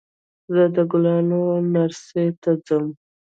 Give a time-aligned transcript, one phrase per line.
[0.53, 1.41] زه د ګلانو
[1.73, 2.85] نرسرۍ ته ځم.